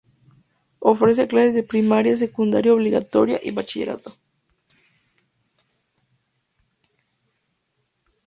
Ofrece 0.79 1.27
clases 1.27 1.53
de 1.53 1.61
primaria, 1.61 2.15
secundaria 2.15 2.73
obligatoria 2.73 3.39
y 3.43 3.51
bachillerato. 3.51 4.11